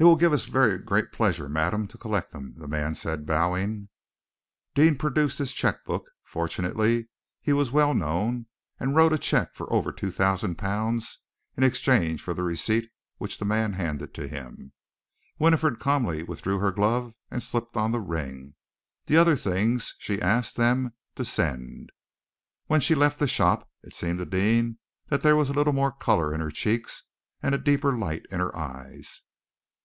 [0.00, 3.88] "It will give us very great pleasure, madam, to collect them," the man said, bowing.
[4.72, 7.08] Deane produced his cheque book fortunately,
[7.40, 8.46] he was well known
[8.78, 11.18] and wrote a cheque for over two thousand pounds
[11.56, 14.72] in exchange for the receipt which the man handed to him.
[15.36, 18.54] Winifred calmly withdrew her glove and slipped on the ring.
[19.06, 21.90] The other things she asked them to send.
[22.68, 24.78] When she left the shop, it seemed to Deane
[25.08, 27.02] that there was a little more color in her cheeks
[27.42, 29.22] and a deeper light in her eyes.